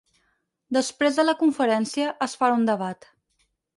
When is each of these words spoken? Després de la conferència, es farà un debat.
Després 0.77 1.19
de 1.19 1.25
la 1.27 1.35
conferència, 1.41 2.09
es 2.29 2.35
farà 2.41 2.59
un 2.63 2.67
debat. 2.71 3.09